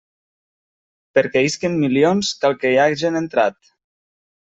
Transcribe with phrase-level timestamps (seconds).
[1.19, 3.75] Perquè isquen milions cal que hi hagen entrat.